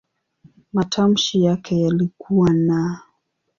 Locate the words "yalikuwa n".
1.81-2.71